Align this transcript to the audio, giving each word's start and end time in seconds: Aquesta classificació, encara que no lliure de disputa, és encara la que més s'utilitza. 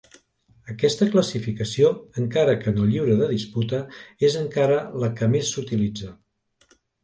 Aquesta 0.75 1.07
classificació, 1.15 1.91
encara 2.23 2.57
que 2.63 2.73
no 2.79 2.87
lliure 2.93 3.19
de 3.21 3.29
disputa, 3.35 3.83
és 4.31 4.41
encara 4.43 4.83
la 5.05 5.15
que 5.21 5.33
més 5.37 5.55
s'utilitza. 5.57 6.15